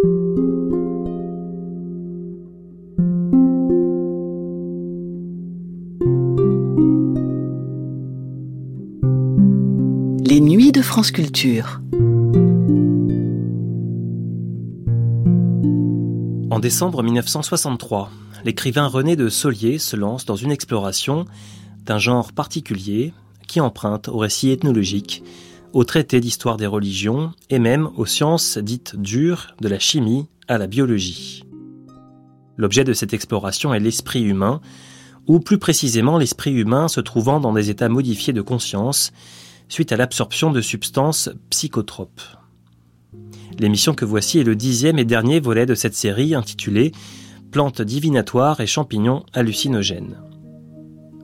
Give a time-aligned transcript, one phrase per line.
[0.00, 0.04] Les
[10.40, 11.80] nuits de France Culture.
[16.50, 18.10] En décembre 1963,
[18.44, 21.24] l'écrivain René de Solier se lance dans une exploration
[21.84, 23.12] d'un genre particulier
[23.48, 25.24] qui emprunte au récit ethnologique,
[25.72, 30.58] au traité d'histoire des religions et même aux sciences dites dures de la chimie à
[30.58, 31.44] la biologie.
[32.56, 34.60] L'objet de cette exploration est l'esprit humain,
[35.26, 39.12] ou plus précisément l'esprit humain se trouvant dans des états modifiés de conscience
[39.68, 42.22] suite à l'absorption de substances psychotropes.
[43.58, 46.92] L'émission que voici est le dixième et dernier volet de cette série intitulée
[47.50, 50.20] Plantes divinatoires et champignons hallucinogènes.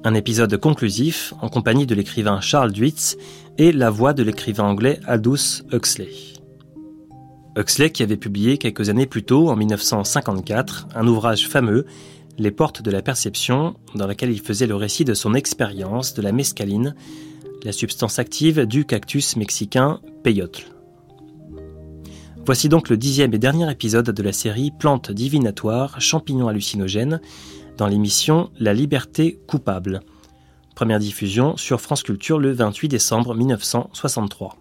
[0.05, 3.17] Un épisode conclusif en compagnie de l'écrivain Charles Duitz
[3.59, 6.11] et la voix de l'écrivain anglais Aldous Huxley.
[7.57, 11.87] Huxley qui avait publié quelques années plus tôt, en 1954, un ouvrage fameux,
[12.37, 16.23] Les portes de la perception, dans lequel il faisait le récit de son expérience de
[16.23, 16.97] la mescaline,
[17.63, 20.65] la substance active du cactus mexicain peyotl.
[22.45, 27.21] Voici donc le dixième et dernier épisode de la série Plantes divinatoires, champignons hallucinogènes,
[27.79, 30.01] dans l'émission La liberté coupable.
[30.75, 34.57] Première diffusion sur France Culture le 28 décembre 1963.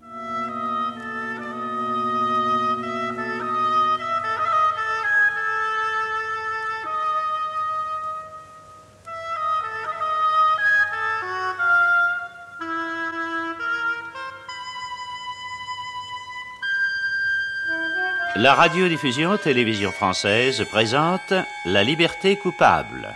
[18.35, 21.33] La radiodiffusion télévision française présente
[21.65, 23.15] La liberté coupable.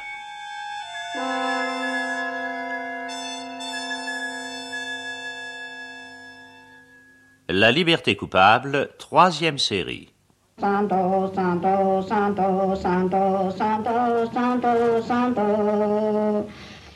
[7.60, 10.10] La liberté coupable, troisième série.
[10.60, 16.48] Santo, santo, santo, santo, santo, santo, santo.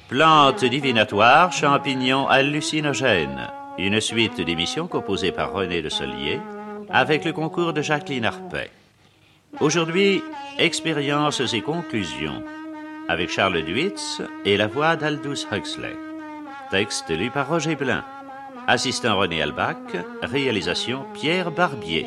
[0.08, 3.48] Plantes divinatoires, champignons hallucinogènes.
[3.80, 6.40] Une suite d'émissions composées par René de Solier
[6.92, 8.70] avec le concours de Jacqueline Arpet.
[9.62, 10.22] Aujourd'hui,
[10.60, 12.44] expériences et conclusions
[13.10, 15.96] avec Charles Duitz et la voix d'Aldous Huxley.
[16.70, 18.04] Texte lu par Roger Blin.
[18.68, 19.78] Assistant René Albach,
[20.22, 22.06] réalisation Pierre Barbier.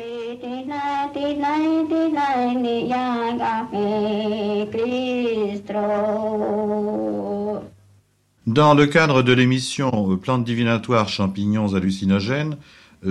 [8.47, 12.57] Dans le cadre de l'émission Plantes divinatoires champignons hallucinogènes,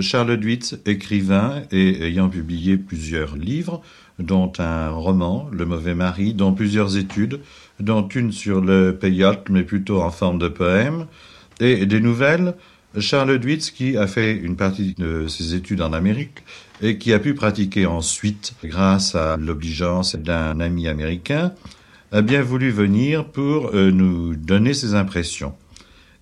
[0.01, 3.81] Charles Duitz, écrivain et ayant publié plusieurs livres,
[4.19, 7.41] dont un roman, Le mauvais mari, dont plusieurs études,
[7.79, 11.05] dont une sur le peyote, mais plutôt en forme de poème,
[11.59, 12.55] et des nouvelles,
[12.99, 16.43] Charles Duitz, qui a fait une partie de ses études en Amérique
[16.81, 21.53] et qui a pu pratiquer ensuite, grâce à l'obligeance d'un ami américain,
[22.11, 25.53] a bien voulu venir pour euh, nous donner ses impressions.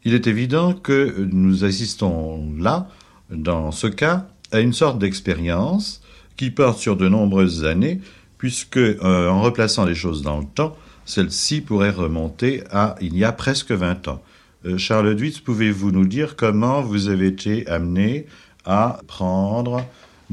[0.05, 2.87] Il est évident que nous assistons là
[3.29, 6.01] dans ce cas, à une sorte d'expérience
[6.37, 8.01] qui porte sur de nombreuses années,
[8.37, 13.23] puisque euh, en replaçant les choses dans le temps, celle-ci pourrait remonter à il y
[13.23, 14.21] a presque 20 ans.
[14.65, 18.27] Euh, Charles Duitz, pouvez-vous nous dire comment vous avez été amené
[18.65, 19.85] à prendre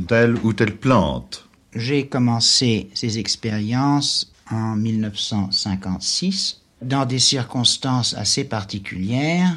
[0.06, 1.48] telle ou telle plante?
[1.74, 9.56] J'ai commencé ces expériences en 1956 dans des circonstances assez particulières,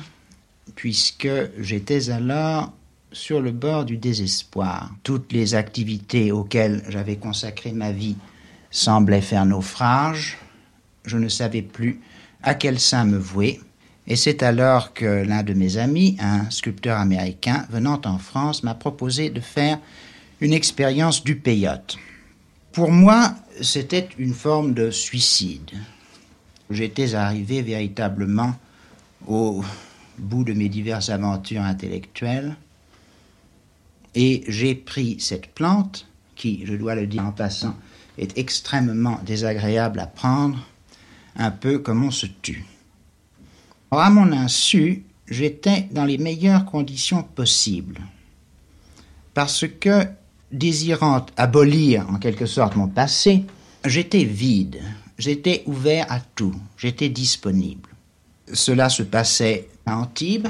[0.75, 1.29] puisque
[1.59, 2.73] j'étais alors
[3.12, 4.91] sur le bord du désespoir.
[5.03, 8.16] Toutes les activités auxquelles j'avais consacré ma vie
[8.72, 10.38] semblaient faire naufrage.
[11.06, 12.01] Je ne savais plus
[12.41, 13.62] à quel sein me vouer.
[14.08, 18.75] Et c'est alors que l'un de mes amis, un sculpteur américain venant en France, m'a
[18.75, 19.80] proposé de faire
[20.41, 21.97] une expérience du peyote.
[22.74, 25.72] Pour moi, c'était une forme de suicide.
[26.69, 28.56] J'étais arrivé véritablement
[29.28, 29.63] au
[30.18, 32.56] bout de mes diverses aventures intellectuelles
[34.16, 37.75] et j'ai pris cette plante, qui, je dois le dire en passant,
[38.18, 40.60] est extrêmement désagréable à prendre,
[41.36, 42.66] un peu comme on se tue.
[44.00, 48.01] À mon insu, j'étais dans les meilleures conditions possibles,
[49.34, 50.06] parce que,
[50.51, 53.45] désirant abolir en quelque sorte mon passé,
[53.86, 54.81] j'étais vide,
[55.18, 57.90] j'étais ouvert à tout, j'étais disponible.
[58.54, 60.48] Cela se passait à Antibes,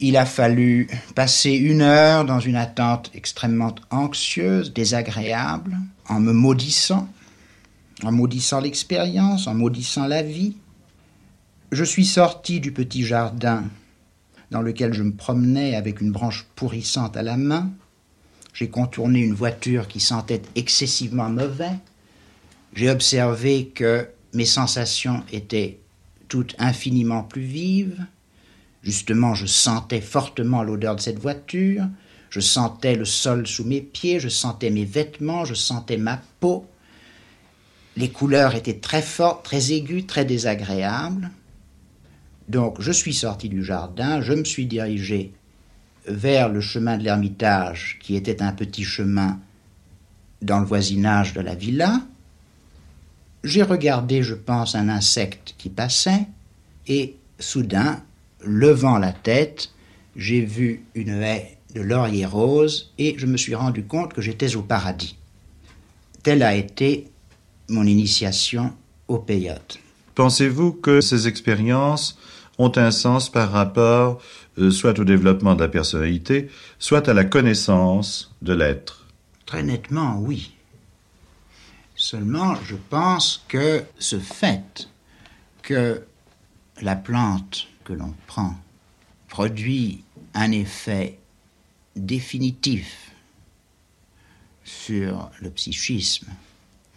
[0.00, 5.78] il a fallu passer une heure dans une attente extrêmement anxieuse, désagréable,
[6.08, 7.08] en me maudissant,
[8.02, 10.56] en maudissant l'expérience, en maudissant la vie.
[11.72, 13.64] Je suis sorti du petit jardin
[14.50, 17.70] dans lequel je me promenais avec une branche pourrissante à la main.
[18.52, 21.76] j'ai contourné une voiture qui sentait excessivement mauvais.
[22.74, 25.80] J'ai observé que mes sensations étaient
[26.28, 28.06] toutes infiniment plus vives.
[28.84, 31.88] Justement, je sentais fortement l'odeur de cette voiture,
[32.30, 36.66] je sentais le sol sous mes pieds, je sentais mes vêtements, je sentais ma peau.
[37.96, 41.30] Les couleurs étaient très fortes, très aiguës, très désagréables.
[42.48, 45.32] Donc je suis sorti du jardin, je me suis dirigé
[46.06, 49.38] vers le chemin de l'Ermitage, qui était un petit chemin
[50.42, 52.02] dans le voisinage de la villa.
[53.42, 56.26] J'ai regardé, je pense, un insecte qui passait,
[56.86, 58.02] et soudain,
[58.42, 59.70] levant la tête,
[60.16, 64.56] j'ai vu une haie de laurier rose, et je me suis rendu compte que j'étais
[64.56, 65.16] au paradis.
[66.22, 67.08] Telle a été
[67.68, 68.72] mon initiation
[69.08, 69.78] au peyote.
[70.14, 72.18] Pensez-vous que ces expériences
[72.58, 74.20] ont un sens par rapport
[74.58, 79.06] euh, soit au développement de la personnalité, soit à la connaissance de l'être
[79.46, 80.54] Très nettement, oui.
[81.96, 84.88] Seulement, je pense que ce fait
[85.62, 86.02] que
[86.80, 88.54] la plante que l'on prend
[89.28, 90.02] produit
[90.34, 91.18] un effet
[91.96, 93.12] définitif
[94.64, 96.28] sur le psychisme,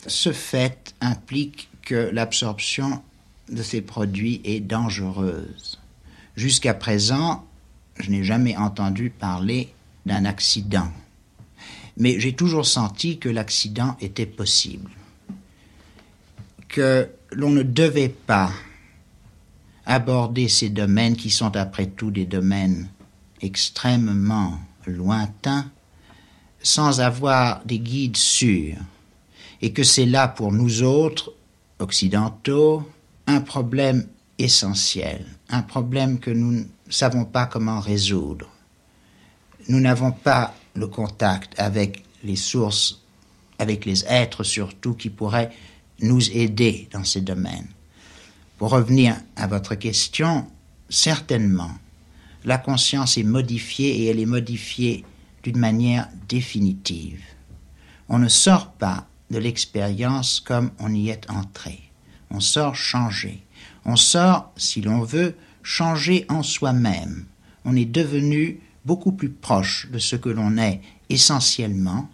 [0.06, 3.04] ce fait implique que l'absorption
[3.50, 5.80] de ces produits est dangereuse.
[6.36, 7.46] Jusqu'à présent,
[8.00, 9.74] je n'ai jamais entendu parler
[10.06, 10.92] d'un accident,
[11.98, 14.92] mais j'ai toujours senti que l'accident était possible,
[16.68, 18.52] que l'on ne devait pas
[19.86, 22.90] aborder ces domaines qui sont après tout des domaines
[23.42, 25.70] extrêmement lointains
[26.62, 28.78] sans avoir des guides sûrs,
[29.62, 31.34] et que c'est là pour nous autres,
[31.80, 32.84] occidentaux,
[33.28, 34.08] un problème
[34.40, 38.50] essentiel, un problème que nous ne savons pas comment résoudre.
[39.68, 43.02] Nous n'avons pas le contact avec les sources,
[43.60, 45.52] avec les êtres surtout qui pourraient
[46.02, 47.68] nous aider dans ces domaines.
[48.58, 50.48] Pour revenir à votre question,
[50.90, 51.72] certainement,
[52.46, 55.04] la conscience est modifiée et elle est modifiée
[55.44, 57.22] d'une manière définitive.
[58.08, 61.87] On ne sort pas de l'expérience comme on y est entré
[62.32, 63.44] on sort changé.
[63.86, 67.26] On sort, si l'on veut, changé en soi-même.
[67.66, 72.10] On est devenu beaucoup plus proche de ce que l'on est essentiellement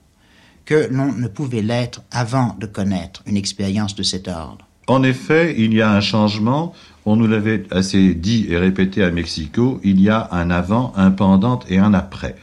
[0.65, 4.65] que l'on ne pouvait l'être avant de connaître une expérience de cet ordre.
[4.87, 6.73] En effet, il y a un changement.
[7.05, 9.79] On nous l'avait assez dit et répété à Mexico.
[9.83, 12.35] Il y a un avant, un pendant et un après.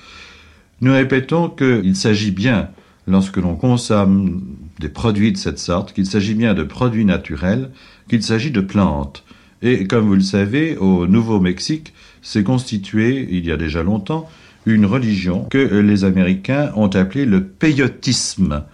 [0.81, 2.71] Nous répétons qu'il s'agit bien,
[3.07, 4.43] lorsque l'on consomme
[4.79, 7.71] des produits de cette sorte, qu'il s'agit bien de produits naturels,
[8.09, 9.25] qu'il s'agit de plantes.
[9.63, 11.93] Et comme vous le savez, au Nouveau-Mexique
[12.23, 14.29] s'est constitué, il y a déjà longtemps,
[14.67, 18.65] une religion que les Américains ont appelée le peyotisme.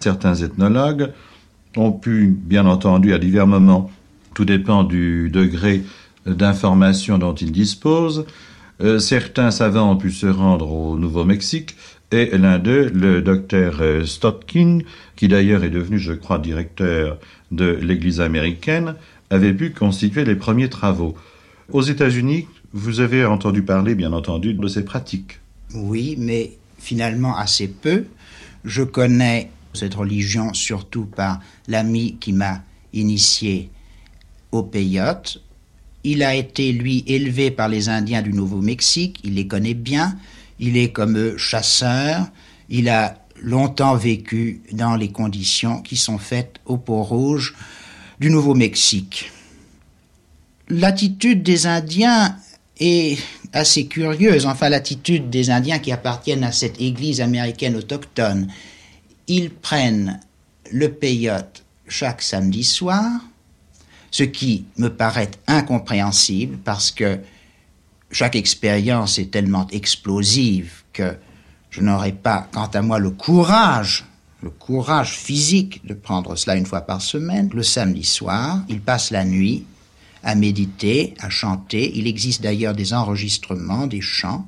[0.00, 1.12] Certains ethnologues
[1.76, 3.90] ont pu, bien entendu, à divers moments,
[4.34, 5.82] tout dépend du degré
[6.26, 8.24] d'information dont ils disposent,
[8.80, 11.76] euh, certains savants ont pu se rendre au Nouveau-Mexique
[12.12, 14.80] et l'un d'eux, le docteur euh, Stotkin,
[15.16, 17.18] qui d'ailleurs est devenu, je crois, directeur
[17.50, 18.94] de l'Église américaine,
[19.30, 21.14] avait pu constituer les premiers travaux.
[21.70, 25.40] Aux États-Unis, vous avez entendu parler, bien entendu, de ces pratiques.
[25.74, 28.04] Oui, mais finalement assez peu.
[28.64, 33.70] Je connais cette religion surtout par l'ami qui m'a initié
[34.50, 35.42] au peyote.
[36.04, 40.16] Il a été, lui, élevé par les Indiens du Nouveau-Mexique, il les connaît bien,
[40.58, 42.26] il est comme chasseur,
[42.68, 47.54] il a longtemps vécu dans les conditions qui sont faites au port rouge
[48.20, 49.30] du Nouveau-Mexique.
[50.68, 52.36] L'attitude des Indiens
[52.78, 53.18] est
[53.52, 58.48] assez curieuse, enfin l'attitude des Indiens qui appartiennent à cette église américaine autochtone.
[59.26, 60.20] Ils prennent
[60.70, 63.10] le peyote chaque samedi soir,
[64.10, 67.18] ce qui me paraît incompréhensible parce que
[68.12, 71.16] chaque expérience est tellement explosive que
[71.70, 74.04] je n'aurai pas, quant à moi, le courage,
[74.42, 77.48] le courage physique de prendre cela une fois par semaine.
[77.54, 79.64] Le samedi soir, il passe la nuit
[80.22, 81.96] à méditer, à chanter.
[81.96, 84.46] Il existe d'ailleurs des enregistrements, des chants.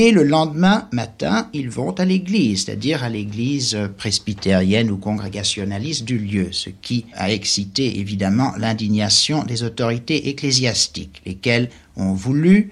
[0.00, 6.20] Et le lendemain matin, ils vont à l'église, c'est-à-dire à l'église presbytérienne ou congrégationaliste du
[6.20, 12.70] lieu, ce qui a excité évidemment l'indignation des autorités ecclésiastiques, lesquelles ont voulu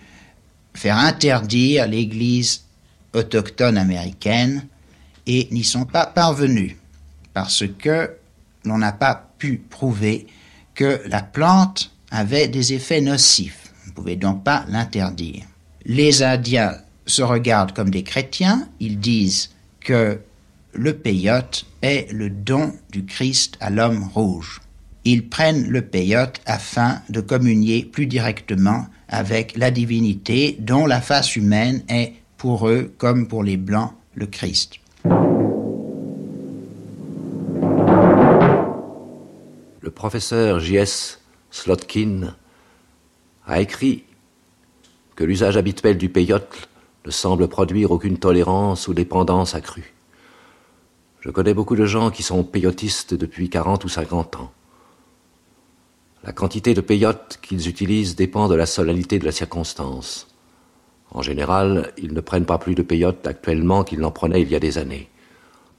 [0.72, 2.62] faire interdire l'église
[3.12, 4.64] autochtone américaine
[5.26, 6.76] et n'y sont pas parvenus
[7.34, 8.08] parce que
[8.64, 10.28] l'on n'a pas pu prouver
[10.76, 13.72] que la plante avait des effets nocifs.
[13.82, 15.42] On ne pouvait donc pas l'interdire.
[15.86, 18.68] Les Indiens se regardent comme des chrétiens.
[18.80, 20.18] Ils disent que
[20.72, 24.60] le peyote est le don du Christ à l'homme rouge.
[25.04, 31.36] Ils prennent le peyote afin de communier plus directement avec la divinité dont la face
[31.36, 34.80] humaine est pour eux comme pour les blancs le Christ.
[39.80, 41.20] Le professeur J.S.
[41.50, 42.34] Slotkin
[43.46, 44.02] a écrit
[45.14, 46.68] que l'usage habituel du peyote
[47.06, 49.94] ne semble produire aucune tolérance ou dépendance accrue.
[51.20, 54.50] Je connais beaucoup de gens qui sont peyotistes depuis 40 ou 50 ans.
[56.24, 60.26] La quantité de peyote qu'ils utilisent dépend de la solennité de la circonstance.
[61.12, 64.56] En général, ils ne prennent pas plus de peyote actuellement qu'ils n'en prenaient il y
[64.56, 65.08] a des années.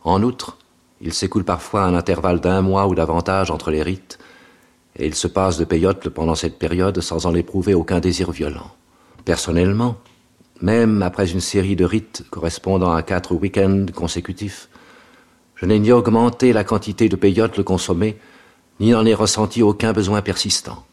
[0.06, 0.58] En outre,
[1.02, 4.18] il s'écoule parfois un intervalle d'un mois ou davantage entre les rites,
[4.96, 8.72] et ils se passent de peyote pendant cette période sans en éprouver aucun désir violent.
[9.26, 9.98] Personnellement,
[10.62, 14.70] même après une série de rites correspondant à quatre week-ends consécutifs,
[15.56, 18.18] je n'ai ni augmenté la quantité de peyote le consommé,
[18.80, 20.86] ni n'en ai ressenti aucun besoin persistant.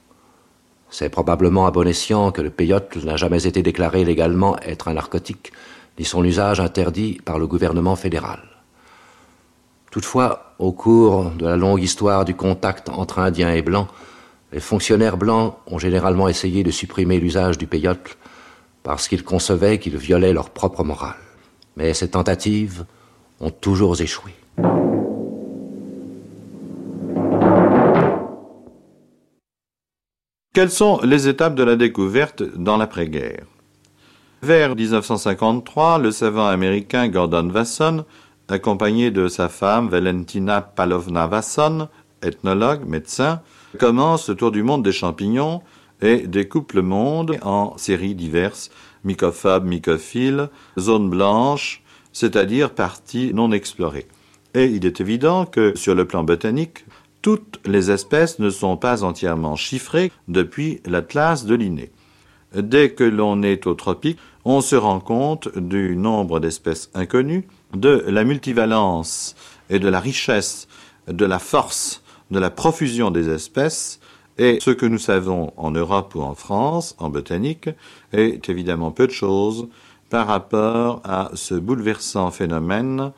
[0.88, 4.94] C'est probablement à bon escient que le peyote n'a jamais été déclaré légalement être un
[4.94, 5.52] narcotique,
[5.98, 8.40] ni son usage interdit par le gouvernement fédéral.
[9.90, 13.88] Toutefois, au cours de la longue histoire du contact entre Indiens et Blancs,
[14.52, 18.16] les fonctionnaires blancs ont généralement essayé de supprimer l'usage du peyote
[18.84, 21.16] parce qu'ils concevaient qu'il violait leur propre morale.
[21.76, 22.84] Mais ces tentatives
[23.40, 24.32] ont toujours échoué.
[30.52, 33.44] Quelles sont les étapes de la découverte dans l'après-guerre?
[34.42, 38.04] Vers 1953, le savant américain Gordon Wasson,
[38.48, 41.88] accompagné de sa femme Valentina Palovna Wasson,
[42.22, 43.40] ethnologue, médecin,
[43.80, 45.62] commence le tour du monde des champignons
[46.04, 48.70] et découpe le monde en séries diverses,
[49.04, 51.82] mycophobes, mycophiles, zones blanches,
[52.12, 54.06] c'est-à-dire parties non explorées.
[54.52, 56.84] Et il est évident que sur le plan botanique,
[57.22, 61.90] toutes les espèces ne sont pas entièrement chiffrées depuis l'Atlas de Linné.
[62.54, 68.04] Dès que l'on est au tropique, on se rend compte du nombre d'espèces inconnues, de
[68.06, 69.34] la multivalence
[69.70, 70.68] et de la richesse,
[71.08, 74.00] de la force, de la profusion des espèces,
[74.38, 77.70] et ce que nous savons en Europe ou en France, en botanique,
[78.12, 79.68] est évidemment peu de choses
[80.10, 83.12] par rapport à ce bouleversant phénomène,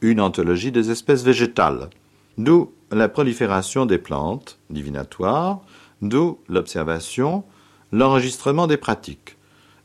[0.00, 1.88] une anthologie des espèces végétales.
[2.36, 5.60] D'où la prolifération des plantes divinatoires,
[6.02, 7.44] d'où l'observation,
[7.90, 9.37] l'enregistrement des pratiques.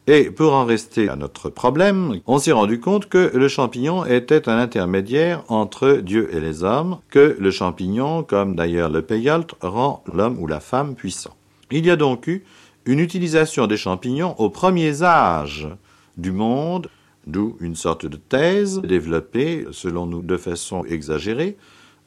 [0.05, 4.49] Et pour en rester à notre problème, on s'est rendu compte que le champignon était
[4.49, 10.03] un intermédiaire entre Dieu et les hommes, que le champignon, comme d'ailleurs le peyote, rend
[10.11, 11.33] l'homme ou la femme puissant.
[11.71, 12.43] Il y a donc eu
[12.85, 15.69] une utilisation des champignons aux premiers âges
[16.17, 16.89] du monde,
[17.25, 21.55] d'où une sorte de thèse développée, selon nous, de façon exagérée,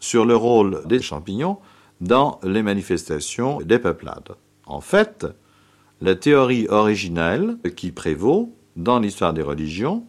[0.00, 1.56] sur le rôle des champignons
[2.02, 4.34] dans les manifestations des peuplades.
[4.66, 5.26] En fait,
[6.00, 10.06] la théorie originelle qui prévaut dans l'histoire des religions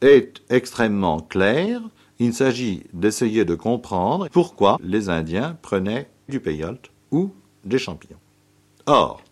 [0.00, 1.80] est extrêmement claire.
[2.18, 7.32] Il s'agit d'essayer de comprendre pourquoi les Indiens prenaient du peyote ou
[7.64, 8.18] des champignons.
[8.86, 9.22] Or,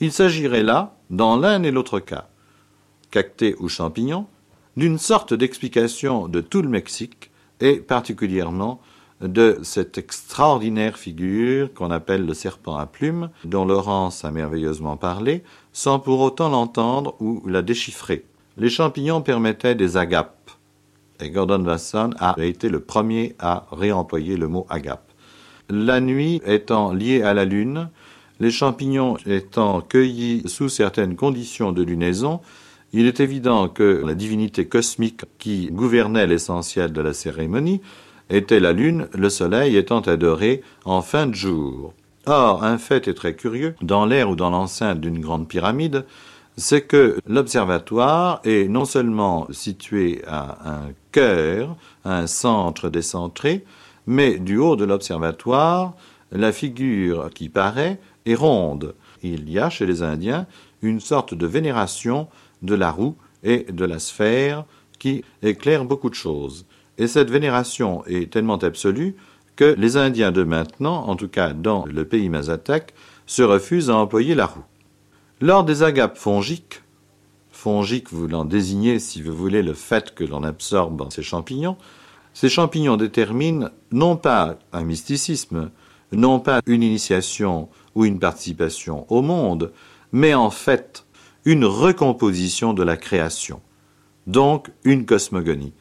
[0.00, 2.28] il s'agirait là, dans l'un et l'autre cas,
[3.10, 4.26] cactés ou champignons,
[4.76, 8.80] d'une sorte d'explication de tout le Mexique et particulièrement
[9.22, 15.42] de cette extraordinaire figure qu'on appelle le serpent à plumes, dont Laurence a merveilleusement parlé,
[15.72, 18.24] sans pour autant l'entendre ou la déchiffrer.
[18.56, 20.50] Les champignons permettaient des agapes,
[21.20, 25.10] et Gordon Wasson a été le premier à réemployer le mot agape.
[25.70, 27.88] La nuit étant liée à la lune,
[28.40, 32.40] les champignons étant cueillis sous certaines conditions de lunaison,
[32.92, 37.80] il est évident que la divinité cosmique qui gouvernait l'essentiel de la cérémonie
[38.32, 41.92] était la lune, le soleil étant adoré en fin de jour.
[42.26, 46.04] Or, un fait est très curieux, dans l'air ou dans l'enceinte d'une grande pyramide,
[46.56, 53.64] c'est que l'observatoire est non seulement situé à un cœur, un centre décentré,
[54.06, 55.94] mais du haut de l'observatoire,
[56.30, 58.94] la figure qui paraît est ronde.
[59.22, 60.46] Il y a chez les Indiens
[60.80, 62.28] une sorte de vénération
[62.62, 64.64] de la roue et de la sphère
[64.98, 66.66] qui éclaire beaucoup de choses.
[67.02, 69.16] Et cette vénération est tellement absolue
[69.56, 72.94] que les Indiens de maintenant, en tout cas dans le pays mazatèque,
[73.26, 74.62] se refusent à employer la roue.
[75.40, 76.84] Lors des agapes fongiques,
[77.50, 81.76] fongiques voulant désigner, si vous voulez, le fait que l'on absorbe ces champignons,
[82.34, 85.72] ces champignons déterminent non pas un mysticisme,
[86.12, 89.72] non pas une initiation ou une participation au monde,
[90.12, 91.04] mais en fait
[91.44, 93.60] une recomposition de la création,
[94.28, 95.72] donc une cosmogonie.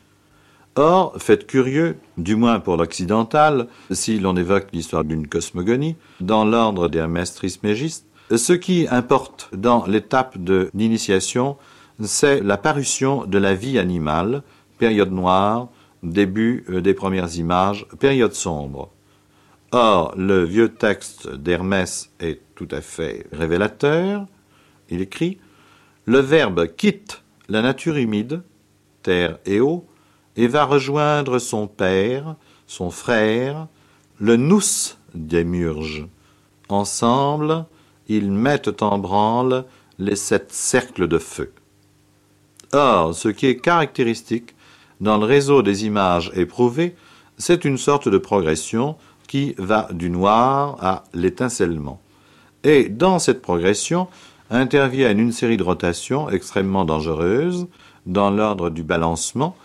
[0.75, 6.87] Or, fait curieux, du moins pour l'occidental, si l'on évoque l'histoire d'une cosmogonie, dans l'ordre
[6.87, 11.57] des Trismégistes, ce qui importe dans l'étape d'initiation,
[12.01, 14.43] c'est la parution de la vie animale,
[14.77, 15.67] période noire,
[16.03, 18.89] début euh, des premières images, période sombre.
[19.73, 24.25] Or, le vieux texte d'Hermès est tout à fait révélateur.
[24.89, 25.37] Il écrit
[26.05, 28.41] Le Verbe quitte la nature humide,
[29.03, 29.85] terre et eau,
[30.38, 32.35] et va rejoindre son père,
[32.67, 33.67] son frère,
[34.19, 34.61] le nous
[35.13, 36.07] des murges.
[36.69, 37.65] Ensemble,
[38.07, 39.65] ils mettent en branle
[40.00, 41.51] les sept cercles de feu.
[42.73, 44.55] Or, ce qui est caractéristique
[45.01, 46.95] dans le réseau des images éprouvées,
[47.38, 48.95] c'est une sorte de progression
[49.27, 52.01] qui va du noir à l'étincellement.
[52.63, 54.07] Et dans cette progression
[54.50, 57.67] interviennent une série de rotations extrêmement dangereuses
[58.05, 59.55] dans l'ordre du balancement.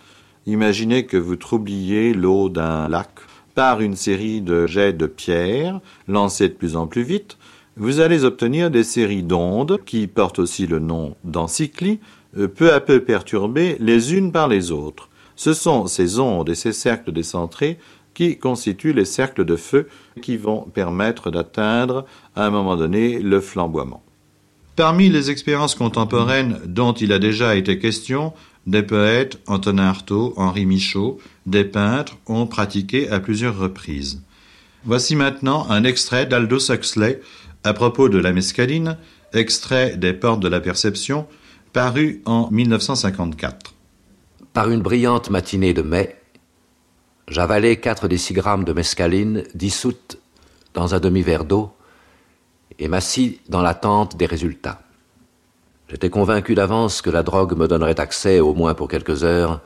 [0.47, 3.09] Imaginez que vous troubliez l'eau d'un lac
[3.53, 7.37] par une série de jets de pierres lancés de plus en plus vite.
[7.75, 11.99] Vous allez obtenir des séries d'ondes qui portent aussi le nom d'encycli,
[12.37, 15.09] euh, peu à peu perturbées les unes par les autres.
[15.35, 17.77] Ce sont ces ondes et ces cercles décentrés
[18.13, 19.89] qui constituent les cercles de feu
[20.21, 22.05] qui vont permettre d'atteindre
[22.37, 24.01] à un moment donné le flamboiement.
[24.77, 28.31] Parmi les expériences contemporaines dont il a déjà été question,
[28.67, 34.21] des poètes, Antonin Artaud, Henri Michaud, des peintres ont pratiqué à plusieurs reprises.
[34.83, 37.21] Voici maintenant un extrait d'Aldous Huxley
[37.63, 38.97] à propos de la mescaline,
[39.33, 41.27] extrait des Portes de la Perception,
[41.73, 43.73] paru en 1954.
[44.53, 46.15] Par une brillante matinée de mai,
[47.27, 50.17] j'avalai quatre décigrammes de mescaline dissoute
[50.73, 51.71] dans un demi-verre d'eau
[52.79, 54.81] et m'assis dans l'attente des résultats.
[55.89, 59.61] J'étais convaincu d'avance que la drogue me donnerait accès, au moins pour quelques heures,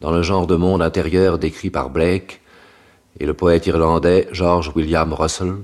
[0.00, 2.40] dans le genre de monde intérieur décrit par Blake
[3.20, 5.56] et le poète irlandais George William Russell,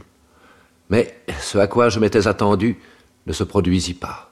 [0.91, 2.79] mais ce à quoi je m'étais attendu
[3.27, 4.31] ne se produisit pas.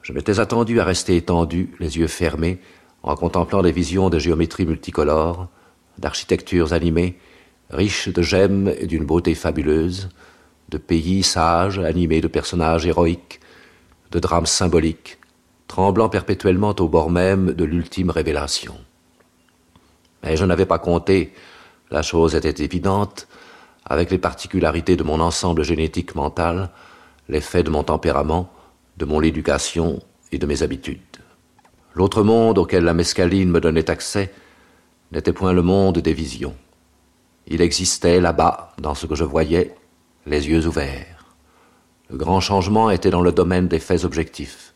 [0.00, 2.58] Je m'étais attendu à rester étendu, les yeux fermés,
[3.02, 5.48] en contemplant des visions de géométrie multicolore,
[5.98, 7.18] d'architectures animées,
[7.70, 10.08] riches de gemmes et d'une beauté fabuleuse,
[10.70, 13.40] de pays sages animés de personnages héroïques,
[14.10, 15.18] de drames symboliques,
[15.66, 18.76] tremblant perpétuellement au bord même de l'ultime révélation.
[20.22, 21.32] Mais je n'avais pas compté,
[21.90, 23.28] la chose était évidente,
[23.84, 26.70] avec les particularités de mon ensemble génétique mental,
[27.28, 28.50] l'effet de mon tempérament,
[28.96, 30.00] de mon éducation
[30.32, 31.00] et de mes habitudes.
[31.94, 34.32] L'autre monde auquel la mescaline me donnait accès
[35.12, 36.54] n'était point le monde des visions.
[37.46, 39.74] Il existait là-bas, dans ce que je voyais,
[40.26, 41.17] les yeux ouverts.
[42.10, 44.72] Le grand changement était dans le domaine des faits objectifs.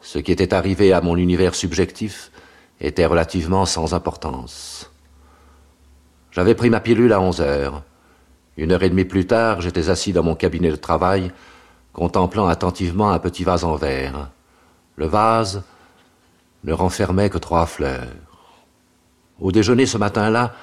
[0.00, 2.32] Ce qui était arrivé à mon univers subjectif
[2.80, 4.90] était relativement sans importance.
[6.32, 7.82] J'avais pris ma pilule à onze heures.
[8.56, 11.30] Une heure et demie plus tard, j'étais assis dans mon cabinet de travail,
[11.92, 14.30] contemplant attentivement un petit vase en verre.
[14.96, 15.62] Le vase
[16.64, 18.08] ne renfermait que trois fleurs.
[19.40, 20.54] Au déjeuner ce matin-là,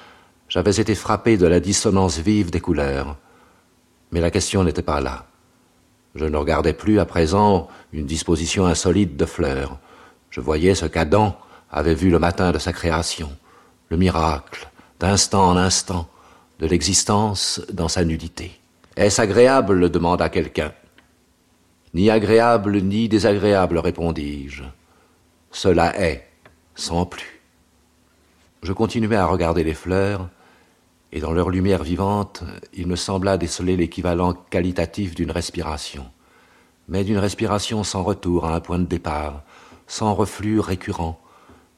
[0.49, 3.17] j'avais été frappé de la dissonance vive des couleurs.
[4.11, 5.25] Mais la question n'était pas là.
[6.17, 9.77] Je ne regardais plus à présent une disposition insolite de fleurs.
[10.31, 11.37] Je voyais ce qu'Adam
[11.69, 13.29] avait vu le matin de sa création,
[13.89, 14.67] le miracle,
[14.99, 16.09] d'instant en instant,
[16.59, 18.59] de l'existence dans sa nudité.
[18.95, 19.91] Est-ce agréable?
[19.91, 20.73] demanda quelqu'un.
[21.93, 24.63] Ni agréable ni désagréable, répondis-je.
[25.51, 26.27] Cela est,
[26.73, 27.41] sans plus.
[28.63, 30.29] Je continuai à regarder les fleurs,
[31.11, 32.43] et dans leur lumière vivante,
[32.73, 36.05] il me sembla déceler l'équivalent qualitatif d'une respiration,
[36.87, 39.43] mais d'une respiration sans retour à un point de départ,
[39.87, 41.19] sans reflux récurrent,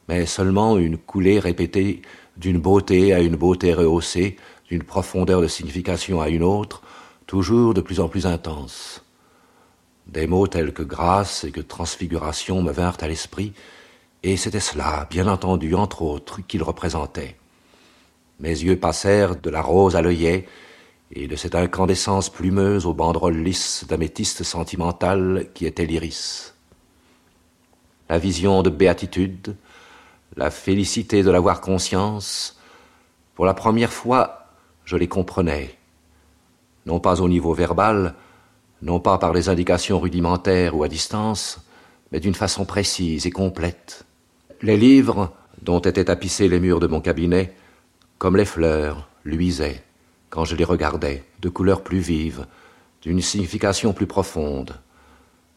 [0.08, 2.02] mais seulement une coulée répétée
[2.38, 4.38] d'une beauté à une beauté rehaussée,
[4.70, 6.82] d'une profondeur de signification à une autre,
[7.28, 9.04] toujours de plus en plus intense.
[10.08, 13.54] Des mots tels que grâce et que transfiguration me vinrent à l'esprit,
[14.24, 17.38] et c'était cela, bien entendu, entre autres, qu'il représentait.
[18.40, 20.48] Mes yeux passèrent de la rose à l'œillet,
[21.12, 26.54] et de cette incandescence plumeuse aux banderoles lisses d'améthyste sentimental qui était l'iris.
[28.10, 29.56] La vision de béatitude,
[30.36, 32.60] la félicité de l'avoir conscience,
[33.36, 34.48] pour la première fois,
[34.86, 35.78] je les comprenais,
[36.86, 38.16] non pas au niveau verbal,
[38.82, 41.66] non pas par les indications rudimentaires ou à distance,
[42.12, 44.04] mais d'une façon précise et complète.
[44.62, 47.54] Les livres, dont étaient tapissés les murs de mon cabinet,
[48.20, 49.82] comme les fleurs, luisaient,
[50.30, 52.46] quand je les regardais, de couleurs plus vives,
[53.02, 54.76] d'une signification plus profonde.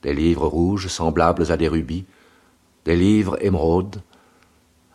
[0.03, 2.05] des livres rouges semblables à des rubis,
[2.85, 4.03] des livres émeraudes,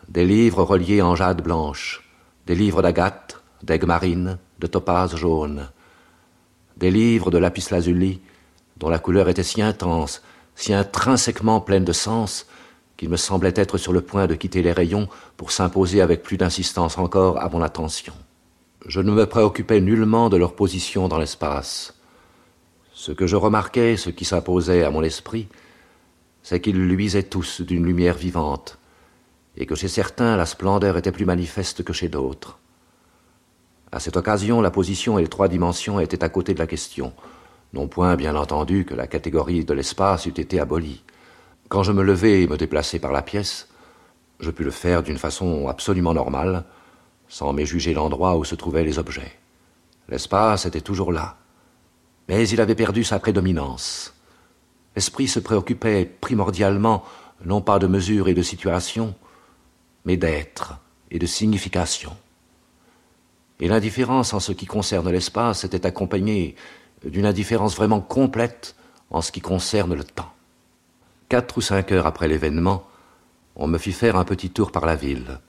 [0.10, 2.04] des livres reliés en jade blanche,
[2.46, 5.70] des livres d'agate, d'aigle marine, de topaze jaune,
[6.76, 8.20] des livres de lapis lazuli
[8.76, 10.22] dont la couleur était si intense,
[10.56, 12.48] si intrinsèquement pleine de sens,
[12.98, 15.08] qu'il me semblait être sur le point de quitter les rayons
[15.38, 18.14] pour s'imposer avec plus d'insistance encore à mon attention.
[18.86, 21.94] Je ne me préoccupais nullement de leur position dans l'espace.
[22.94, 25.48] Ce que je remarquais, ce qui s'imposait à mon esprit,
[26.42, 28.80] c'est qu'ils luisaient tous d'une lumière vivante,
[29.56, 32.58] et que chez certains la splendeur était plus manifeste que chez d'autres.
[33.92, 37.14] À cette occasion, la position et les trois dimensions étaient à côté de la question,
[37.74, 41.04] non point, bien entendu, que la catégorie de l'espace eût été abolie.
[41.70, 43.68] Quand je me levai et me déplaçai par la pièce,
[44.40, 46.64] je pus le faire d'une façon absolument normale,
[47.28, 49.34] sans méjuger l'endroit où se trouvaient les objets.
[50.08, 51.36] L'espace était toujours là,
[52.30, 54.14] mais il avait perdu sa prédominance.
[54.96, 57.04] L'esprit se préoccupait primordialement
[57.44, 59.14] non pas de mesure et de situation,
[60.06, 60.80] mais d'être
[61.12, 62.16] et de signification.
[63.60, 66.56] Et l'indifférence en ce qui concerne l'espace était accompagnée
[67.04, 68.76] d'une indifférence vraiment complète
[69.10, 70.32] en ce qui concerne le temps.
[71.30, 72.88] Quatre ou cinq heures après l'événement,
[73.58, 75.42] on me fit faire un petit tour par la ville,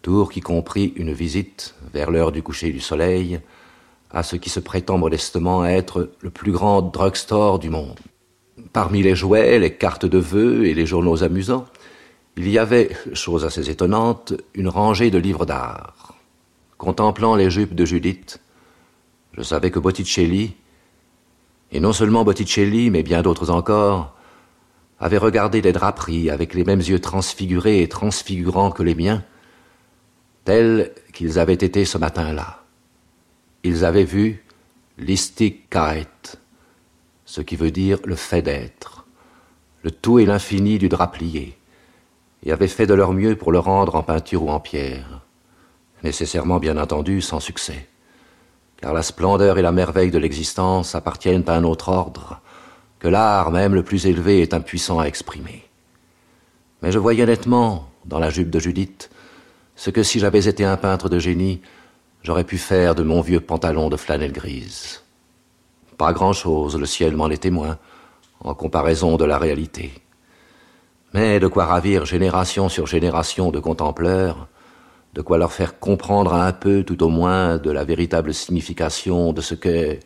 [0.00, 3.40] tour qui comprit une visite, vers l'heure du coucher du soleil,
[4.12, 7.98] à ce qui se prétend modestement être le plus grand drugstore du monde.
[8.72, 11.66] Parmi les jouets, les cartes de vœux et les journaux amusants,
[12.36, 16.14] il y avait, chose assez étonnante, une rangée de livres d'art.
[16.76, 18.40] Contemplant les jupes de Judith,
[19.32, 20.54] je savais que Botticelli,
[21.72, 24.14] et non seulement Botticelli, mais bien d'autres encore,
[25.00, 29.24] avaient regardé des draperies avec les mêmes yeux transfigurés et transfigurants que les miens,
[30.44, 32.62] tels qu'ils avaient été ce matin-là.
[33.62, 34.44] Ils avaient vu
[34.98, 36.38] l'istikkeit,
[37.24, 39.06] ce qui veut dire le fait d'être,
[39.82, 41.56] le tout et l'infini du draplier,
[42.44, 45.20] et avaient fait de leur mieux pour le rendre en peinture ou en pierre,
[46.02, 47.88] nécessairement bien entendu sans succès,
[48.80, 52.40] car la splendeur et la merveille de l'existence appartiennent à un autre ordre,
[52.98, 55.64] que l'art même le plus élevé est impuissant à exprimer.
[56.82, 59.10] Mais je voyais nettement, dans la jupe de Judith,
[59.76, 61.60] ce que si j'avais été un peintre de génie,
[62.22, 65.02] j'aurais pu faire de mon vieux pantalon de flanelle grise.
[65.96, 67.78] Pas grand-chose, le ciel m'en est témoin,
[68.40, 69.92] en comparaison de la réalité.
[71.14, 74.48] Mais de quoi ravir génération sur génération de contempleurs,
[75.14, 79.40] de quoi leur faire comprendre un peu, tout au moins, de la véritable signification de
[79.40, 79.98] ce que,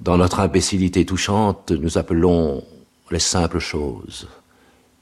[0.00, 2.64] dans notre imbécilité touchante, nous appelons
[3.10, 4.28] les simples choses,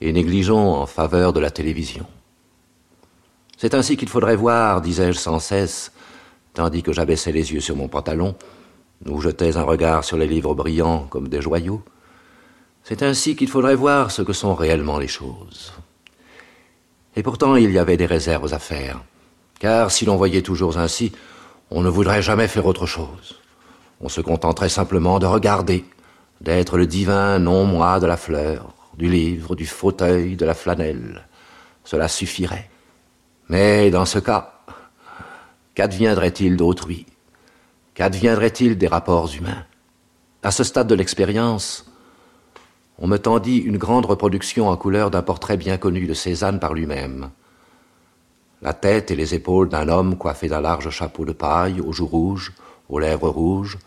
[0.01, 2.07] et négligeons en faveur de la télévision.
[3.57, 5.93] C'est ainsi qu'il faudrait voir, disais-je sans cesse,
[6.55, 8.35] tandis que j'abaissais les yeux sur mon pantalon,
[9.07, 11.83] où jetais un regard sur les livres brillants comme des joyaux.
[12.83, 15.73] C'est ainsi qu'il faudrait voir ce que sont réellement les choses.
[17.17, 19.03] Et pourtant il y avait des réserves à faire,
[19.59, 21.13] car si l'on voyait toujours ainsi,
[21.71, 23.41] on ne voudrait jamais faire autre chose.
[24.01, 25.85] On se contenterait simplement de regarder,
[26.41, 31.27] d'être le divin non-moi de la fleur, du livre, du fauteuil, de la flanelle.
[31.85, 32.69] Cela suffirait.
[33.49, 34.61] Mais dans ce cas,
[35.75, 37.07] qu'adviendrait-il d'autrui?
[37.95, 39.65] Qu'adviendrait-il des rapports humains?
[40.43, 41.91] À ce stade de l'expérience,
[42.99, 46.75] on me tendit une grande reproduction en couleur d'un portrait bien connu de Cézanne par
[46.75, 47.31] lui-même.
[48.63, 52.07] La tête et les épaules d'un homme coiffé d'un large chapeau de paille, aux joues
[52.07, 52.53] rouges,
[52.89, 53.79] aux lèvres rouges,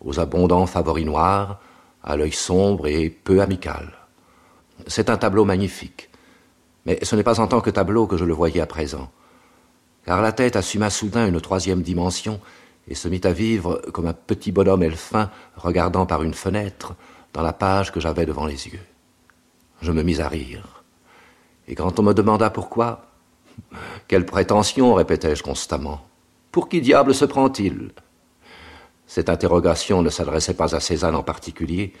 [0.00, 1.60] aux abondants favoris noirs,
[2.02, 3.92] à l'œil sombre et peu amical.
[4.86, 6.10] C'est un tableau magnifique.
[6.86, 9.10] Mais ce n'est pas en tant que tableau que je le voyais à présent,
[10.06, 12.40] car la tête assuma soudain une troisième dimension
[12.88, 16.94] et se mit à vivre comme un petit bonhomme elfin regardant par une fenêtre
[17.34, 18.80] dans la page que j'avais devant les yeux.
[19.82, 20.82] Je me mis à rire.
[21.66, 23.06] Et quand on me demanda pourquoi,
[24.08, 26.00] quelle prétention, répétai-je constamment.
[26.50, 27.90] Pour qui diable se prend-il?
[29.08, 31.94] Cette interrogation ne s'adressait pas à Cézanne en particulier,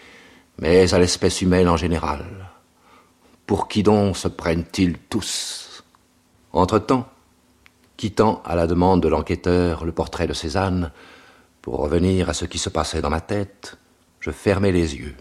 [0.58, 2.50] mais à l'espèce humaine en général.
[3.46, 5.82] Pour qui donc se prennent-ils tous?
[6.52, 7.08] Entre-temps,
[7.96, 10.92] quittant à la demande de l'enquêteur le portrait de Cézanne,
[11.62, 13.78] pour revenir à ce qui se passait dans ma tête,
[14.20, 15.16] je fermai les yeux.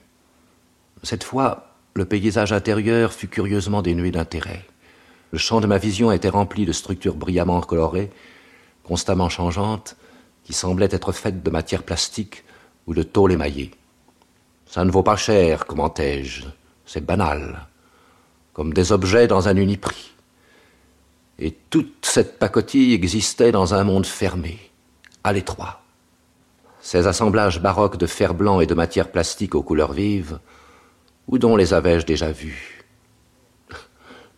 [1.04, 4.66] Cette fois, le paysage intérieur fut curieusement dénué d'intérêt.
[5.32, 8.12] Le champ de ma vision était rempli de structures brillamment colorées,
[8.84, 9.96] constamment changeantes,
[10.48, 12.44] qui semblaient être faites de matière plastique
[12.88, 13.72] ou de tôle émaillée.
[14.66, 16.46] Ça ne vaut pas cher, commentai-je,
[16.86, 17.68] c'est banal
[18.58, 20.16] comme des objets dans un uniprix.
[21.38, 24.58] Et toute cette pacotille existait dans un monde fermé,
[25.24, 25.84] à l'étroit.
[26.82, 30.40] Ces assemblages baroques de fer blanc et de matière plastique aux couleurs vives
[31.28, 32.84] Où dont les avais-je déjà vus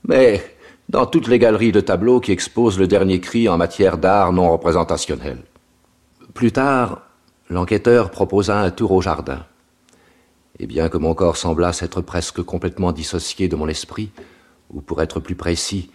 [0.03, 0.43] Mais
[0.89, 4.51] dans toutes les galeries de tableaux qui exposent le dernier cri en matière d'art non
[4.51, 5.37] représentationnel.
[6.33, 7.01] Plus tard,
[7.49, 9.45] l'enquêteur proposa un tour au jardin.
[10.59, 14.11] Et bien que mon corps semblasse être presque complètement dissocié de mon esprit,
[14.69, 15.89] ou pour être plus précis,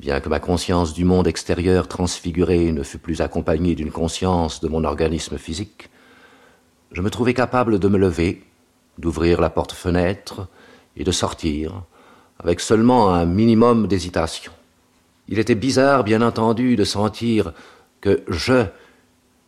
[0.00, 4.68] bien que ma conscience du monde extérieur transfiguré ne fût plus accompagnée d'une conscience de
[4.68, 5.88] mon organisme physique,
[6.92, 8.42] je me trouvais capable de me lever,
[8.98, 10.48] d'ouvrir la porte-fenêtre
[10.96, 11.82] et de sortir,
[12.38, 14.52] avec seulement un minimum d'hésitation.
[15.28, 17.52] Il était bizarre, bien entendu, de sentir
[18.00, 18.66] que je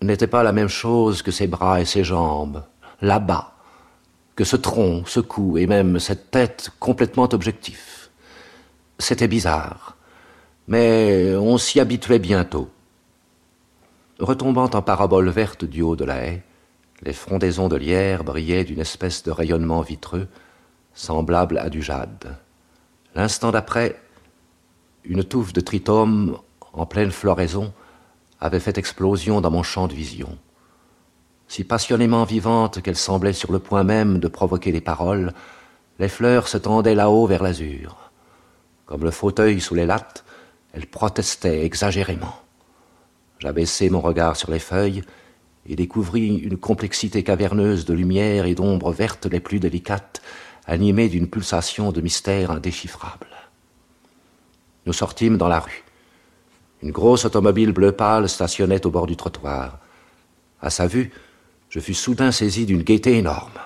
[0.03, 2.65] n'étais pas la même chose que ses bras et ses jambes,
[3.01, 3.55] là-bas,
[4.37, 8.11] que ce tronc, ce cou et même cette tête complètement objectifs.
[8.99, 9.97] C'était bizarre,
[10.67, 12.69] mais on s'y habituait bientôt.
[14.19, 16.43] Retombant en parabole verte du haut de la haie,
[17.03, 20.27] les frondaisons de lierre brillaient d'une espèce de rayonnement vitreux,
[20.95, 22.37] semblable à du jade.
[23.15, 24.01] L'instant d'après,
[25.05, 26.39] une touffe de tritome
[26.73, 27.73] en pleine floraison
[28.41, 30.39] avait fait explosion dans mon champ de vision.
[31.49, 35.33] Si passionnément vivante qu'elle semblait sur le point même de provoquer les paroles,
[35.99, 38.11] les fleurs se tendaient là-haut vers l'azur.
[38.87, 40.25] Comme le fauteuil sous les lattes,
[40.73, 42.35] elles protestaient exagérément.
[43.39, 45.03] J'abaissai mon regard sur les feuilles
[45.67, 50.23] et découvris une complexité caverneuse de lumière et d'ombres vertes les plus délicates
[50.69, 53.27] animé d'une pulsation de mystère indéchiffrable.
[54.85, 55.83] Nous sortîmes dans la rue.
[56.83, 59.79] Une grosse automobile bleu pâle stationnait au bord du trottoir.
[60.61, 61.11] À sa vue,
[61.71, 63.59] je fus soudain saisi d'une gaieté énorme.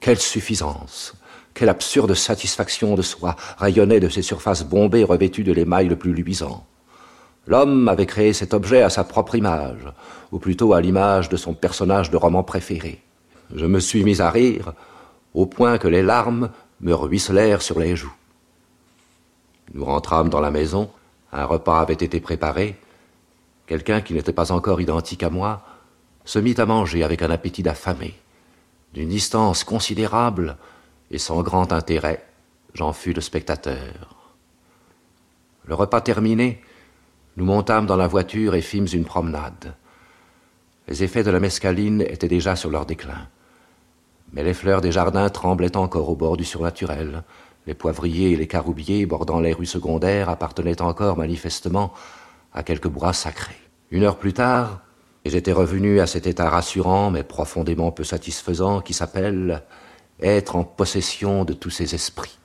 [0.00, 1.14] Quelle suffisance
[1.54, 6.12] Quelle absurde satisfaction de soi rayonnait de ces surfaces bombées revêtues de l'émail le plus
[6.12, 6.66] luisant.
[7.46, 9.86] L'homme avait créé cet objet à sa propre image,
[10.32, 13.00] ou plutôt à l'image de son personnage de roman préféré.
[13.54, 14.74] Je me suis mis à rire,
[15.32, 18.12] au point que les larmes me ruisselèrent sur les joues.
[19.72, 20.90] Nous rentrâmes dans la maison,
[21.32, 22.78] un repas avait été préparé,
[23.66, 25.62] quelqu'un qui n'était pas encore identique à moi
[26.24, 28.14] se mit à manger avec un appétit d'affamé.
[28.94, 30.56] D'une distance considérable
[31.10, 32.24] et sans grand intérêt,
[32.74, 34.34] j'en fus le spectateur.
[35.64, 36.62] Le repas terminé,
[37.36, 39.74] nous montâmes dans la voiture et fîmes une promenade.
[40.88, 43.28] Les effets de la mescaline étaient déjà sur leur déclin.
[44.32, 47.22] Mais les fleurs des jardins tremblaient encore au bord du surnaturel.
[47.68, 51.92] Les poivriers et les caroubiers bordant les rues secondaires appartenaient encore manifestement
[52.54, 53.60] à quelques bois sacrés.
[53.90, 54.80] Une heure plus tard,
[55.26, 59.64] j'étais revenu à cet état rassurant mais profondément peu satisfaisant qui s'appelle
[60.18, 62.38] être en possession de tous ces esprits.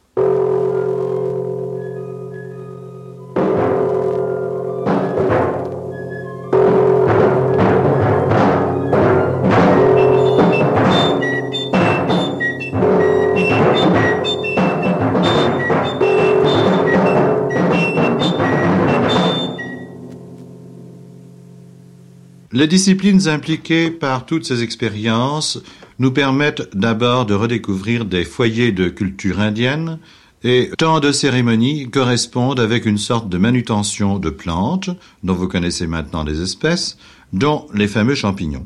[22.64, 25.62] Les disciplines impliquées par toutes ces expériences
[26.00, 30.00] nous permettent d'abord de redécouvrir des foyers de culture indienne
[30.46, 34.90] et tant de cérémonies correspondent avec une sorte de manutention de plantes,
[35.24, 36.98] dont vous connaissez maintenant des espèces,
[37.34, 38.64] dont les fameux champignons.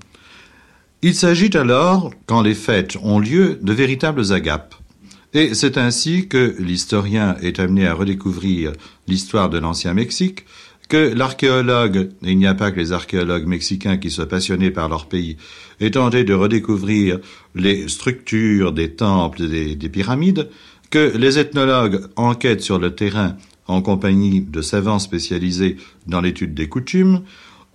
[1.01, 4.75] Il s'agit alors, quand les fêtes ont lieu, de véritables agapes.
[5.33, 8.73] Et c'est ainsi que l'historien est amené à redécouvrir
[9.07, 10.45] l'histoire de l'ancien Mexique,
[10.87, 15.07] que l'archéologue, il n'y a pas que les archéologues mexicains qui soient passionnés par leur
[15.07, 15.37] pays,
[15.79, 17.19] ait tenté de redécouvrir
[17.55, 20.49] les structures des temples et des, des pyramides,
[20.89, 23.35] que les ethnologues enquêtent sur le terrain
[23.67, 25.75] en compagnie de savants spécialisés
[26.07, 27.21] dans l'étude des coutumes,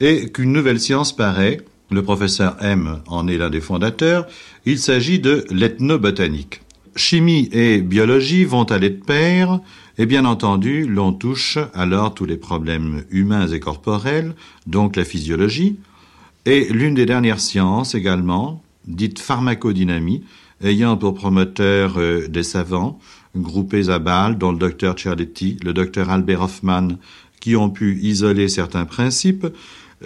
[0.01, 4.27] et qu'une nouvelle science paraît, le professeur M en est l'un des fondateurs,
[4.65, 6.63] il s'agit de l'ethnobotanique.
[6.97, 9.61] Chimie et biologie vont aller de pair,
[9.99, 14.35] et bien entendu, l'on touche alors tous les problèmes humains et corporels,
[14.67, 15.77] donc la physiologie,
[16.47, 20.25] et l'une des dernières sciences également, dite pharmacodynamie,
[20.65, 22.99] ayant pour promoteur euh, des savants,
[23.37, 26.89] groupés à Bâle, dont le docteur Ciarletti, le docteur Albert Hoffman,
[27.41, 29.47] qui ont pu isoler certains principes,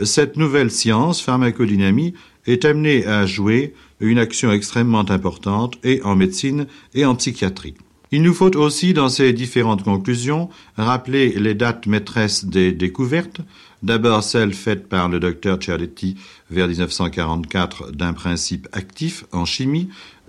[0.03, 2.15] cette nouvelle science, pharmacodynamie,
[2.47, 7.75] est amenée à jouer une action extrêmement importante et en médecine et en psychiatrie.
[8.13, 13.41] Il nous faut aussi, dans ces différentes conclusions, rappeler les dates maîtresses des découvertes.
[13.83, 16.17] D'abord celle faite par le docteur Ciarletti
[16.49, 19.89] vers 1944 d'un principe actif en chimie,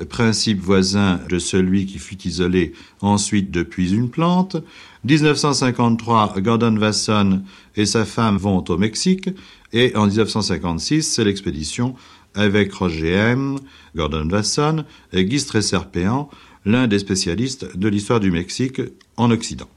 [0.10, 4.58] principe voisin de celui qui fut isolé ensuite depuis une plante.
[5.06, 7.44] 1953, Gordon Wasson
[7.76, 9.30] et sa femme vont au Mexique
[9.72, 11.96] et en 1956, c'est l'expédition
[12.36, 13.58] avec Roger M.,
[13.96, 16.30] Gordon Wasson et Guy Stresserpéan
[16.68, 18.82] l'un des spécialistes de l'histoire du Mexique
[19.16, 19.70] en Occident.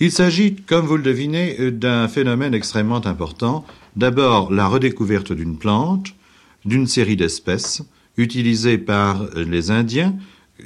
[0.00, 3.64] Il s'agit, comme vous le devinez, d'un phénomène extrêmement important.
[3.94, 6.14] D'abord, la redécouverte d'une plante,
[6.64, 7.84] d'une série d'espèces,
[8.16, 10.16] utilisées par les Indiens.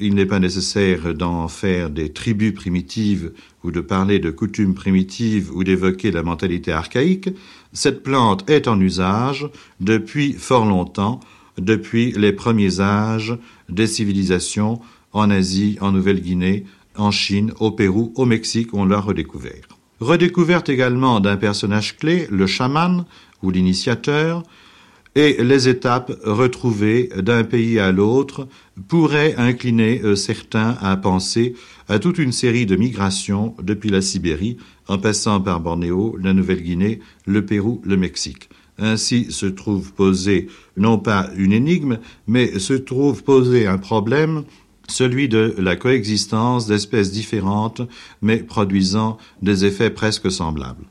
[0.00, 5.54] Il n'est pas nécessaire d'en faire des tribus primitives ou de parler de coutumes primitives
[5.54, 7.28] ou d'évoquer la mentalité archaïque.
[7.74, 9.46] Cette plante est en usage
[9.80, 11.20] depuis fort longtemps,
[11.58, 13.36] depuis les premiers âges
[13.68, 14.80] des civilisations
[15.16, 19.66] en Asie, en Nouvelle-Guinée, en Chine, au Pérou, au Mexique, on l'a redécouvert.
[19.98, 23.06] Redécouverte également d'un personnage clé, le chaman
[23.42, 24.42] ou l'initiateur,
[25.14, 28.46] et les étapes retrouvées d'un pays à l'autre
[28.88, 31.54] pourraient incliner euh, certains à penser
[31.88, 37.00] à toute une série de migrations depuis la Sibérie, en passant par Bornéo, la Nouvelle-Guinée,
[37.24, 38.50] le Pérou, le Mexique.
[38.78, 44.44] Ainsi se trouve posé non pas une énigme, mais se trouve posé un problème
[44.88, 47.82] celui de la coexistence d'espèces différentes
[48.22, 50.84] mais produisant des effets presque semblables.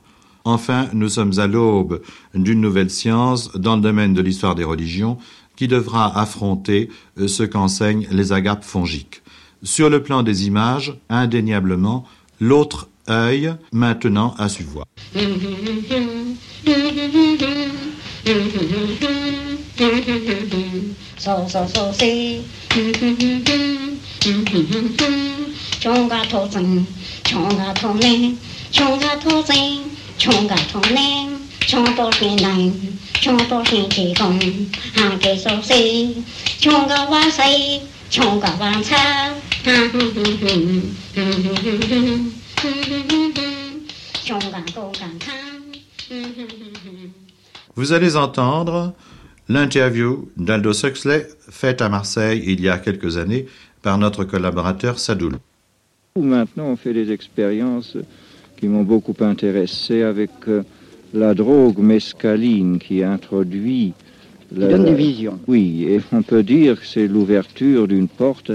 [0.43, 2.01] Enfin, nous sommes à l'aube
[2.35, 5.17] d'une nouvelle science dans le domaine de l'histoire des religions
[5.55, 9.23] qui devra affronter euh, ce qu'enseignent les agapes fongiques.
[9.63, 12.05] Sur le plan des images, indéniablement,
[12.39, 14.85] l'autre œil maintenant a su voir.
[19.77, 20.63] do do do do
[21.17, 23.57] so so so si do do do do
[24.21, 25.09] do do do
[25.79, 26.85] chung ga thô tinh
[27.23, 28.35] chung ga thô lên
[28.71, 29.83] chung ga thô tinh
[30.17, 32.71] chung ga thô lên chung tô thiên này
[33.21, 34.39] chung tô thiên chỉ không
[34.93, 36.15] hàng kê so si
[36.59, 39.33] chung ga wa si chung ga wa cha
[47.75, 48.93] Vous allez entendre
[49.49, 53.45] l'interview d'Aldous Huxley faite à Marseille il y a quelques années
[53.81, 55.33] par notre collaborateur Sadoul.
[56.19, 57.97] Maintenant, on fait des expériences
[58.57, 60.63] qui m'ont beaucoup intéressé avec euh,
[61.13, 63.93] la drogue mescaline qui introduit...
[64.49, 65.39] Qui donne des visions.
[65.47, 68.51] Oui, et on peut dire que c'est l'ouverture d'une porte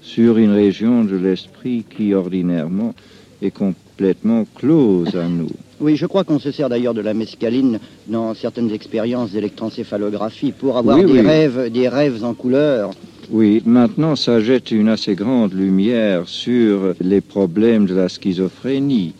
[0.00, 2.94] sur une région de l'esprit qui ordinairement
[3.42, 5.50] est complètement close à nous.
[5.82, 10.78] Oui, je crois qu'on se sert d'ailleurs de la mescaline dans certaines expériences d'électroencéphalographie pour
[10.78, 11.20] avoir Oui, des, oui.
[11.22, 12.92] Rêves, des rêves en couleur.
[13.32, 19.12] Oui, maintenant ça jette une assez grande lumière sur les problèmes de la schizophrénie.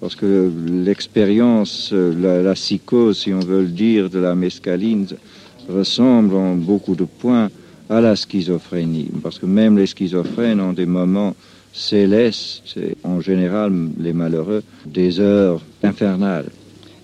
[0.00, 5.06] Parce que l'expérience, la, la psychose, si on veut le dire, de la mescaline
[5.68, 7.50] ressemble en beaucoup de points
[7.90, 9.08] à la schizophrénie.
[9.20, 11.34] Parce que même les schizophrènes ont des moments
[11.74, 16.46] célestes, et en général les malheureux, des heures infernales.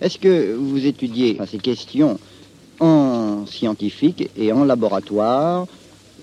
[0.01, 2.19] Est-ce que vous étudiez ces questions
[2.79, 5.67] en scientifique et en laboratoire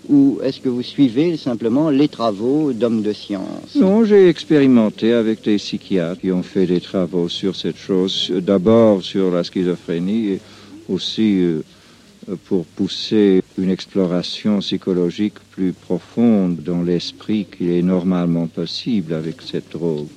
[0.09, 3.75] ou est-ce que vous suivez simplement les travaux d'hommes de science?
[3.75, 9.03] Non, j'ai expérimenté avec des psychiatres qui ont fait des travaux sur cette chose, d'abord
[9.03, 10.39] sur la schizophrénie et
[10.87, 11.61] aussi euh,
[12.35, 19.71] pour pousser une exploration psychologique plus profonde dans l'esprit qu'il est normalement possible avec cette
[19.71, 20.07] drogue.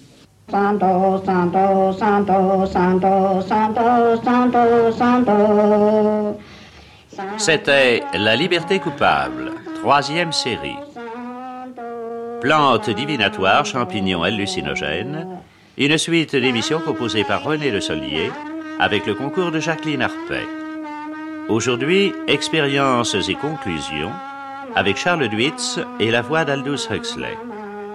[0.51, 6.39] Santo, santo, santo, santo, santo, santo, santo.
[7.39, 10.77] C'était La liberté coupable, troisième série.
[12.41, 15.27] Plantes divinatoires, champignons hallucinogènes,
[15.79, 18.31] une suite d'émissions composées par René Le Solier
[18.79, 20.60] avec le concours de Jacqueline Arpet.
[21.51, 24.13] Aujourd'hui, expériences et conclusions
[24.77, 27.37] avec Charles Duitz et la voix d'Aldous Huxley.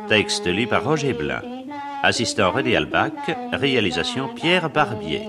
[0.09, 1.41] Texte lu par Roger Blin.
[2.03, 3.13] Assistant René Albach,
[3.53, 5.21] réalisation Pierre Barbier.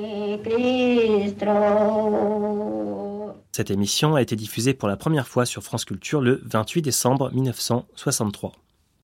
[3.53, 7.31] Cette émission a été diffusée pour la première fois sur France Culture le 28 décembre
[7.33, 8.53] 1963.